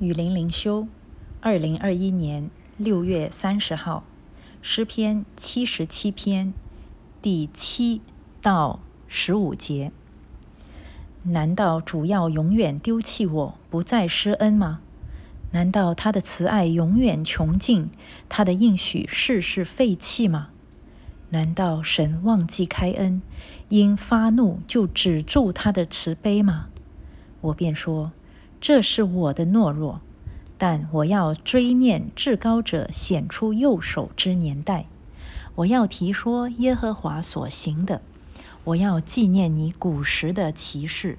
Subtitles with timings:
[0.00, 0.86] 雨林灵修，
[1.40, 4.04] 二零二一年六月三十号，
[4.62, 6.54] 诗篇七十七篇
[7.20, 8.00] 第七
[8.40, 9.90] 到十五节。
[11.24, 14.78] 难道主要永远丢弃我，不再施恩吗？
[15.50, 17.90] 难道他的慈爱永远穷尽，
[18.28, 20.50] 他的应许世世废弃吗？
[21.30, 23.20] 难道神忘记开恩，
[23.68, 26.68] 因发怒就止住他的慈悲吗？
[27.40, 28.12] 我便说。
[28.60, 30.00] 这是我的懦弱，
[30.56, 34.86] 但我要追念至高者显出右手之年代。
[35.54, 38.02] 我要提说耶和华所行的，
[38.64, 41.18] 我要纪念你古时的奇事，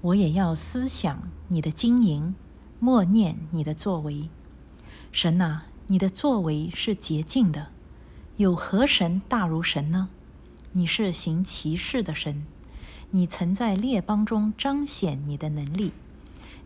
[0.00, 2.34] 我也要思想你的经营，
[2.78, 4.28] 默念你的作为。
[5.10, 7.68] 神啊，你的作为是洁净的，
[8.36, 10.10] 有何神大如神呢？
[10.72, 12.44] 你是行奇事的神，
[13.10, 15.92] 你曾在列邦中彰显你的能力。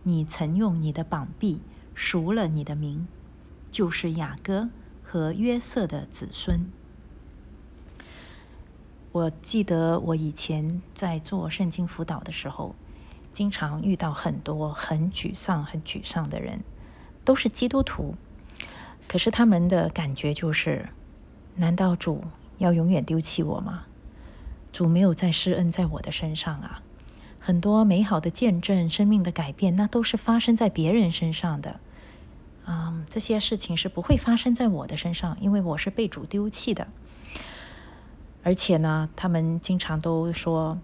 [0.03, 1.61] 你曾用你的膀臂
[1.95, 3.07] 赎了你的名，
[3.71, 4.69] 就是雅各
[5.01, 6.69] 和约瑟的子孙。
[9.13, 12.75] 我记得我以前在做圣经辅导的时候，
[13.31, 16.61] 经常遇到很多很沮丧、很沮丧的人，
[17.23, 18.15] 都是基督徒，
[19.07, 20.89] 可是他们的感觉就是：
[21.55, 22.23] 难道主
[22.57, 23.85] 要永远丢弃我吗？
[24.73, 26.81] 主没有再施恩在我的身上啊？
[27.45, 31.81] 很多美好的见证、生命的改变，那都是发生在别人身上的。
[32.65, 36.87] 嗯，这些事情是不会发生在我的身上，因为我是被主丢弃的。
[38.43, 40.79] 而且呢，他们经常都说，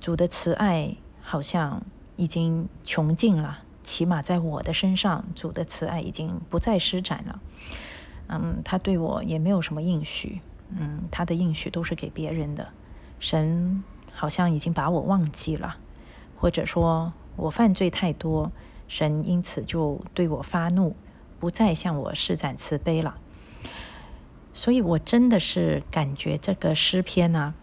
[0.00, 1.82] 主的慈爱好像
[2.16, 7.40] 已经穷尽了，起码在我的身上，主的慈爱已经不再施展了。
[8.28, 10.40] 嗯，他对我也没有什么应许。
[10.70, 12.68] 嗯，他的应许都是给别人的。
[13.20, 15.76] 神好像已经把我忘记了。
[16.38, 18.52] 或者说我犯罪太多，
[18.86, 20.94] 神因此就对我发怒，
[21.40, 23.18] 不再向我施展慈悲了。
[24.54, 27.54] 所以我真的是感觉这个诗篇呢，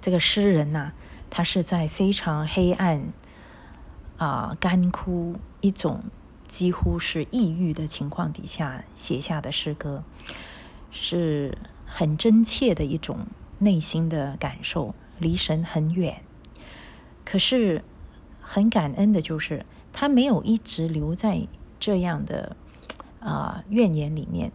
[0.00, 0.92] 这个诗人呐，
[1.30, 3.12] 他是在非常黑暗
[4.18, 6.04] 啊、干枯一种
[6.46, 10.02] 几乎是抑郁的情况底下写下的诗歌，
[10.90, 13.26] 是很真切的一种
[13.58, 16.22] 内心的感受，离神很远。
[17.30, 17.84] 可是
[18.40, 21.46] 很感恩的，就是他没有一直留在
[21.78, 22.56] 这样的
[23.20, 24.50] 啊怨言里面，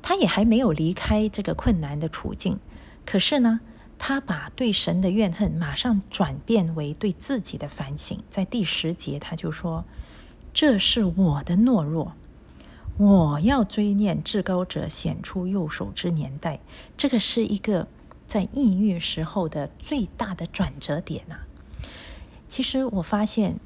[0.00, 2.58] 他也还没有离开这个困难的处境。
[3.04, 3.60] 可是呢，
[3.98, 8.18] 他把对神的怨恨马上转变为对自己的反省。
[8.30, 9.84] 在第十节，他就说
[10.54, 12.14] ：“这是我的懦弱，
[12.96, 16.60] 我要追念至高者显出右手之年代。”
[16.96, 17.86] 这个是一个
[18.26, 21.40] 在抑郁时候的最大的转折点呐。
[22.48, 23.58] 其实我发现，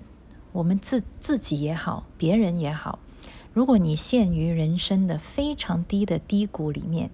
[0.53, 2.99] 我们自自己也好，别人也好，
[3.53, 7.11] 如果你陷于人生的非常低的低谷里面，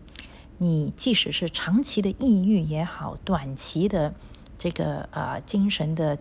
[0.58, 4.14] 你即使是长期的抑郁也好，短期的
[4.56, 6.18] 这个呃精神的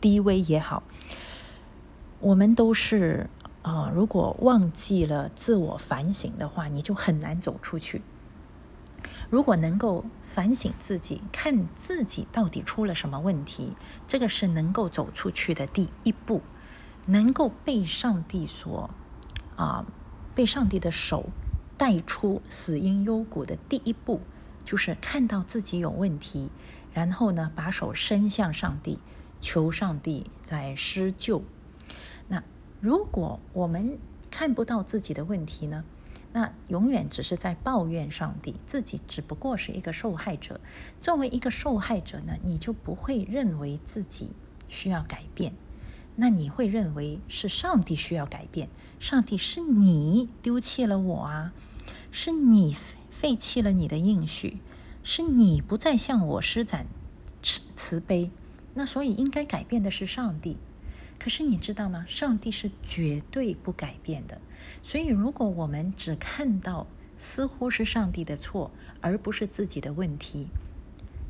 [0.00, 0.82] 低微也好，
[2.20, 3.30] 我们都是
[3.62, 8.02] 啊，如果忘记了自我反省的话，你就很难走出去。
[9.28, 13.74] 如果能够反省自己，看自己到底出了什么问题，
[14.06, 16.42] 这个是能够走出去的第一步，
[17.06, 18.90] 能够被上帝所
[19.56, 19.84] 啊，
[20.34, 21.30] 被上帝的手
[21.76, 24.20] 带出死因幽谷的第一步，
[24.64, 26.50] 就是看到自己有问题，
[26.92, 29.00] 然后呢，把手伸向上帝，
[29.40, 31.42] 求上帝来施救。
[32.28, 32.42] 那
[32.80, 33.98] 如果我们
[34.30, 35.84] 看不到自己的问题呢？
[36.36, 40.60] 那永远只是在抱怨上帝，自己只不过是一个受害者。
[41.00, 44.28] 作为一个受害者呢，你就不会认为自己
[44.68, 45.54] 需要改变，
[46.16, 48.68] 那你会认为是上帝需要改变。
[49.00, 51.54] 上帝是你丢弃了我啊，
[52.10, 52.76] 是你
[53.10, 54.58] 废弃了你的应许，
[55.02, 56.86] 是你不再向我施展
[57.42, 58.30] 慈慈悲。
[58.74, 60.58] 那所以应该改变的是上帝。
[61.26, 62.06] 可是你知道吗？
[62.06, 64.40] 上帝是绝对不改变的。
[64.80, 66.86] 所以，如果我们只看到
[67.16, 68.70] 似乎是上帝的错，
[69.00, 70.46] 而不是自己的问题，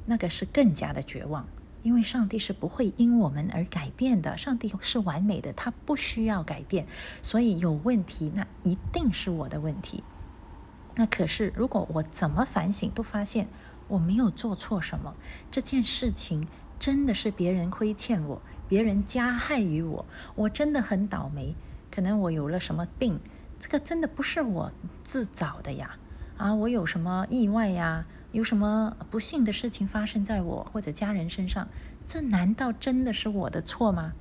[0.05, 1.49] 那个是更加的绝望。
[1.83, 4.37] 因为上帝是不会因我们而改变的。
[4.37, 6.87] 上帝是完美的，他不需要改变。
[7.23, 10.05] 所以有问题，那一定是我的问题。
[10.97, 13.49] 那可是，如果我怎么反省都发现
[13.89, 15.15] 我没有做错什么，
[15.51, 16.47] 这件事情
[16.79, 18.43] 真的是别人亏欠我。
[18.69, 21.55] 别人加害于我，我真的很倒霉。
[21.91, 23.21] 可能我有了什么病，
[23.61, 25.97] 这个真的不是我自找的呀！
[26.37, 28.05] 啊，我有什么意外呀？
[28.33, 31.69] 有什么不幸的事情发生在我或者家人身上？
[32.07, 34.13] 这难道真的是我的错吗？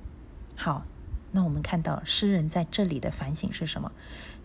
[0.56, 0.86] 好，
[1.32, 3.90] 那我们看到诗人在这里的反省是什么？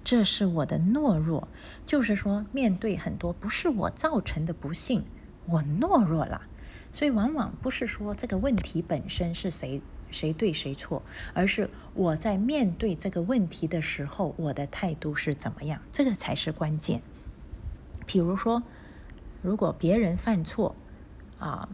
[0.03, 1.47] 这是我的懦弱，
[1.85, 5.05] 就是说，面对很多不是我造成的不幸，
[5.45, 6.41] 我懦弱了。
[6.93, 11.01] 所以，往往不是说这个问题本身是谁谁对谁错，
[11.33, 17.01] 而是我在面对这个问题的时候，我的态度是怎么样，这个才是关键。
[18.05, 18.63] 比如说，
[19.41, 20.75] 如果别人犯错，
[21.39, 21.69] 啊，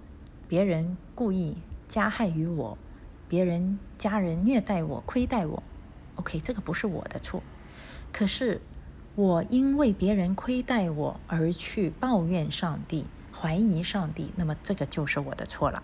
[0.47, 2.77] 别人故意加害于我，
[3.27, 5.63] 别人家人虐待我、亏待我
[6.15, 7.41] ，OK，这个不是我的错。
[8.13, 8.61] 可是，
[9.15, 13.05] 我因为别人亏待我而去抱怨上帝、
[13.39, 15.83] 怀疑上帝，那么这个就是我的错了。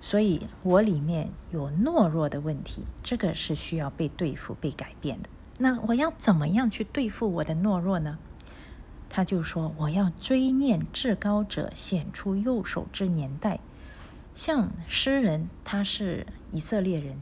[0.00, 5.28] 所以，我里面有懦弱的问题，这个是需要被对付、被改变的。
[5.58, 8.18] 那我要怎么样去对付我的懦弱呢？
[9.08, 13.58] 他就说：“我要追念至高者显出右手之年代。”
[14.34, 17.18] 像诗人，他是以色列人。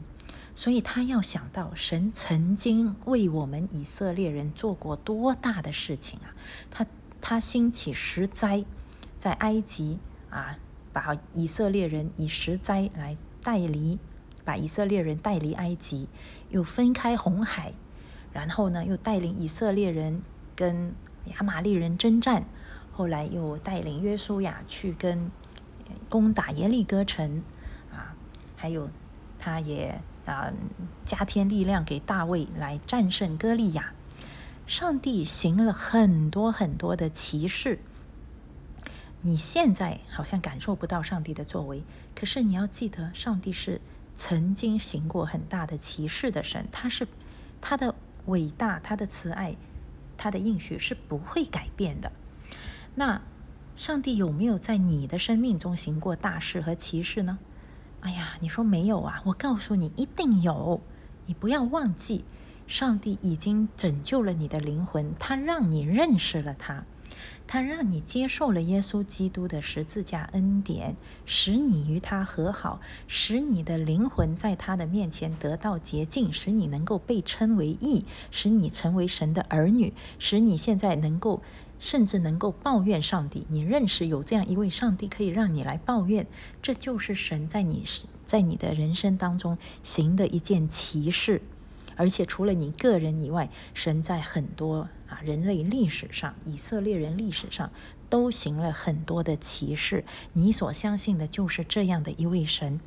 [0.53, 6.31] 所以他要想到神曾经为我们以色列人做过多大的事情啊！
[6.71, 6.85] 他
[7.19, 8.63] 他兴起十灾，
[9.17, 10.57] 在埃及啊，
[10.93, 13.99] 把以色列人以十灾来带离，
[14.43, 16.07] 把以色列人带离埃及，
[16.49, 17.73] 又分开红海，
[18.31, 20.21] 然后呢，又带领以色列人
[20.55, 20.93] 跟
[21.25, 22.45] 亚玛利人征战，
[22.91, 25.31] 后来又带领约书亚去跟
[26.09, 27.43] 攻打耶利哥城
[27.91, 28.15] 啊，
[28.55, 28.89] 还有
[29.39, 30.01] 他也。
[30.25, 30.51] 啊，
[31.05, 33.93] 加添力量给大卫来战胜歌利亚。
[34.65, 37.77] 上帝行了很多很多的奇事。
[39.25, 41.83] 你现在好像感受不到上帝的作为，
[42.13, 43.81] 可是你要记得，上帝是
[44.15, 47.07] 曾经行过很大的奇事的神，他是
[47.59, 47.95] 他的
[48.27, 49.55] 伟大，他的慈爱，
[50.15, 52.11] 他的应许是不会改变的。
[52.93, 53.19] 那
[53.75, 57.39] 上帝有没有在你的生命中行过大事和奇事呢？
[58.01, 59.23] 哎呀，你说没有啊？
[59.25, 60.79] 我告诉你，一定有。
[61.25, 62.23] 你不要忘记，
[62.67, 66.85] 上帝已经拯救了你的灵魂，他让你认识了他，
[67.47, 81.41] 他让你接受了耶稣基督的十字架恩典，使你与他和好，使你的灵魂在他的面前得到洁净，使你能够被称为义，使你成为神的儿女，使你现在能够。
[81.77, 86.25] 甚至能够抱怨上帝，你认识有这样一位上帝可以让你来抱怨，
[86.61, 87.83] 这就是神在你
[88.23, 91.41] 在你的人生当中行的一件奇事。
[91.95, 97.71] 而且除了你个人以外，神在很多啊人类历史上、以色列人历史上
[98.09, 100.03] 都行了很多的奇事。
[100.33, 102.79] 你所相信的就是这样的一位神，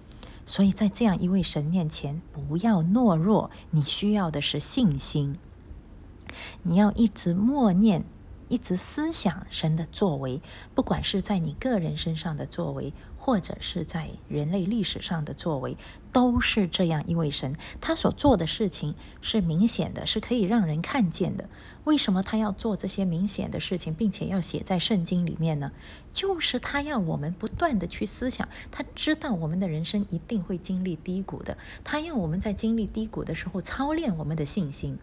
[0.47, 5.37] 所以在这样一位神面前，不要懦弱，你需要的是信心，
[6.63, 8.05] 你要一直默念。
[8.51, 10.41] 一直思想神的作为，
[10.75, 12.95] 不管是在你个人身上的作为，
[13.29, 15.77] 或者是在人类历史上的作为，
[16.15, 17.55] 都是这样一位神。
[17.79, 21.47] 他所做的事情是明显的，是可以让人看见的。
[21.85, 25.73] 为什么他要做这些明显的事情，并且要写在圣经里面呢？
[26.15, 28.49] 就是他要我们不断的去思想。
[28.71, 34.99] 他知道我们的人生一定会经历低谷的，他要我们在经历低谷的时候操练我们的信心。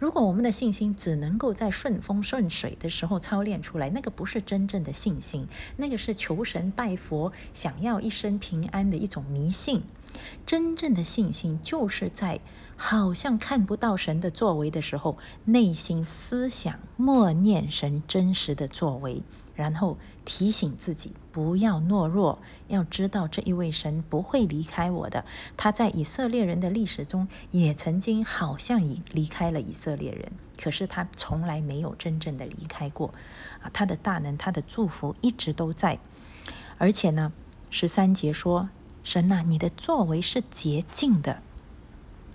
[0.00, 9.82] 如果我们的信心只能够在顺风顺水的时候操练出来，那个不是真正的信心，那个是求神拜佛、想要一生平安的一种迷信。
[10.46, 12.40] 真正的信心就是在
[12.76, 19.22] 好像看不到神的作为的时候，内心思想默念神真实的作为。
[19.60, 22.38] 然后提醒自己不要懦弱，
[22.68, 25.26] 要知道这一位神不会离开我的。
[25.54, 33.12] 他在以色列人的历史中也曾经好像已离开了以色列人，可是他从来没有真正的离开过。
[33.60, 35.98] 啊，他的大能，他的祝福一直都在。
[36.78, 37.34] 而且呢，
[37.68, 38.70] 十三节说
[39.04, 41.42] ：“神呐，你的作为是洁净的，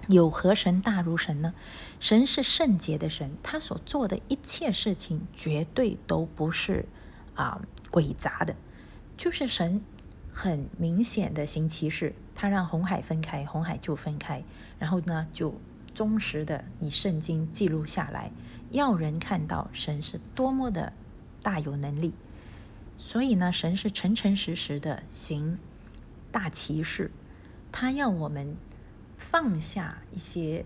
[0.07, 1.55] 有何神大如神呢？
[1.99, 6.85] 神是圣洁的神，他所做的一切事情绝对都不是。”
[7.35, 7.61] 啊，
[7.91, 8.55] 诡杂的，
[9.15, 9.81] 就是神
[10.33, 14.43] 很明显的行奇事，他让红海分开，红海就分开，
[14.79, 15.53] 然后呢，就
[15.93, 18.31] 忠实的以圣经记录下来，
[18.71, 20.93] 要人看到神是多么的
[21.43, 22.13] 大有能力。
[22.97, 25.59] 所以呢，神是诚诚实实的行
[26.31, 27.11] 大奇事，
[27.71, 28.55] 他要我们
[29.17, 30.65] 放下一些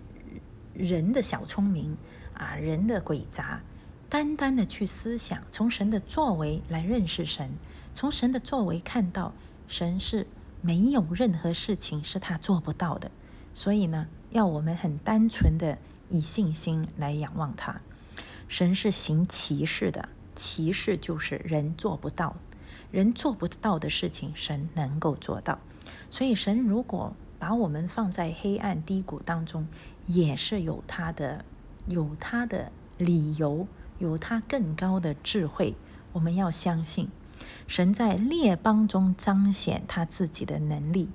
[0.73, 1.97] 人的小聪明
[2.33, 3.61] 啊，人的诡杂。
[4.09, 7.51] 单单的去思想，从神的作为来认识神，
[7.93, 9.33] 从神的作为看到
[9.67, 10.25] 神是
[10.61, 13.11] 没有任何事情是他做不到的。
[13.53, 15.77] 所以呢，要我们很单纯的
[16.09, 17.79] 以信心来仰望他。
[18.47, 22.35] 神是行奇事的，奇事就是人做不到，
[22.89, 25.59] 人做不到的事情，神能够做到。
[26.09, 29.67] 所以神如果把我们放在黑暗低谷当中，
[30.07, 31.45] 也是有他的
[31.85, 33.67] 有他的理由，
[33.99, 35.75] 有他更高的智慧。
[36.13, 37.09] 我们要相信，
[37.67, 41.09] 神在列邦中彰显他自己的能力，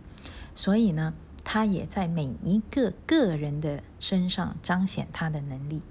[0.55, 1.13] 所以呢，
[1.43, 5.83] 他也在每一个个人的身上彰显他的能力。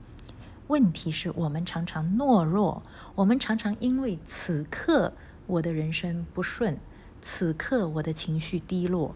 [0.68, 2.82] 问题是我们常常懦弱，
[3.16, 5.12] 我们常常因为此刻
[5.46, 6.80] 我的人生不顺，
[7.22, 9.14] 此刻我的情绪低落，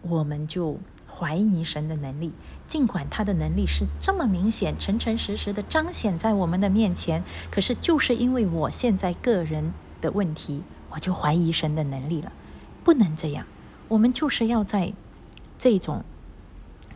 [0.00, 0.80] 我们就
[1.16, 2.32] 怀疑神的能力。
[2.66, 12.32] 尽管他的能力是这么明显、诚诚实实的彰显在我们的面前，可是就是因为我现在个人的问题，我就怀疑神的能力了。
[12.84, 13.46] 不能这样，
[13.88, 14.92] 我们就是要在
[15.58, 16.04] 这种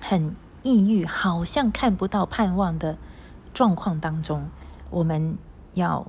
[0.00, 2.98] 很抑郁、好像看不到盼望的。
[3.52, 4.48] 状况当中，
[4.90, 5.36] 我们
[5.74, 6.06] 要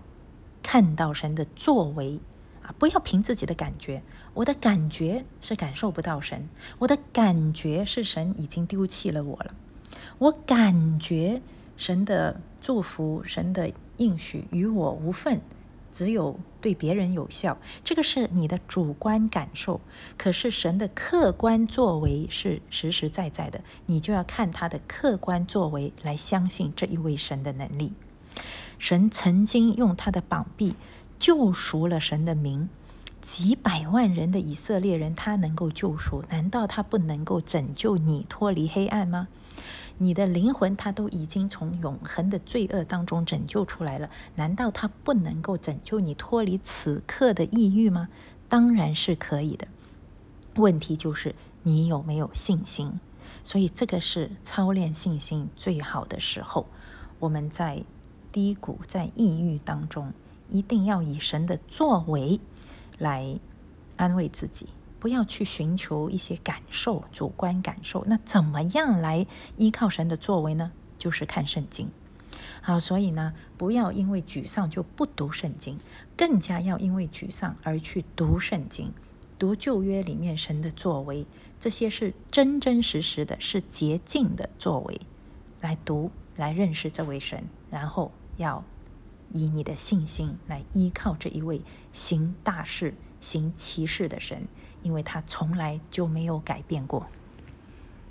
[0.62, 2.20] 看到神的作为
[2.62, 2.70] 啊！
[2.78, 4.04] 不要凭自己的感觉，
[4.34, 6.48] 我的感觉是感受不到神，
[6.80, 9.54] 我的感觉是神已经丢弃了我了，
[10.18, 11.42] 我感觉
[11.76, 15.42] 神的祝福、神的应许与我无份。
[15.92, 19.82] 只有对别人有效，这个是你的主观感受。
[20.18, 27.92] 可是神的客观作为是实实在在的，你就要看他的客观作为来相信这一位神的能力。
[28.80, 30.76] 神曾经用他的膀臂
[31.20, 32.70] 救赎了神的名，
[33.22, 39.28] 几百万人的以色列人，他能够救赎，难道他不能够拯救你脱离黑暗吗？
[40.00, 48.10] 你的灵魂，他都已经从永恒的罪恶当中拯救出来了，难道他不能够拯救你脱离此刻的抑郁吗？
[48.50, 49.68] 当然是可以的。
[50.56, 53.00] 问题就是你有没有信心？
[53.44, 56.66] 所以这个是操练信心最好的时候。
[57.20, 57.84] 我们在
[58.32, 60.12] 低谷、在抑郁当中，
[60.50, 62.40] 一定要以神的作为
[63.02, 63.40] 来
[63.98, 64.68] 安慰自己。
[65.00, 68.06] 不要去寻求一些感受、主观感受。
[68.06, 69.26] 那怎么样来
[69.58, 70.72] 依靠神的作为呢？
[71.00, 71.90] 就是看圣经。
[72.62, 75.80] 好，所以呢，不要因为沮丧就不读圣经，
[76.16, 78.94] 更加要因为沮丧而去读圣经，
[79.40, 81.26] 读旧约里面神的作为，
[81.60, 85.02] 这些是真真实实的，是洁净的作为，
[85.62, 88.64] 来读来认识这位神，然后要
[89.34, 91.62] 以你的信心来依靠这一位
[91.92, 94.48] 行大事、行奇事的神。
[94.84, 97.08] 因为他从来就没有改变过。